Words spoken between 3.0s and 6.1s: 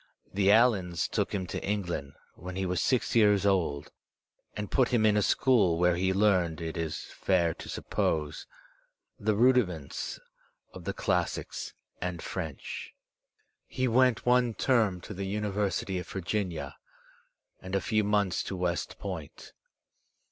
years old and put him in a school where